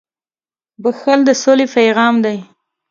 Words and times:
•بښل 0.83 1.19
د 1.25 1.29
سولې 1.43 1.65
پیغام 1.75 2.15
دی. 2.25 2.37